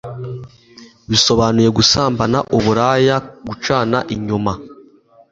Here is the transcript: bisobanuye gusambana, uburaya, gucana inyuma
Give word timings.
bisobanuye 1.09 1.69
gusambana, 1.77 2.37
uburaya, 2.57 3.15
gucana 3.47 3.97
inyuma 4.15 4.53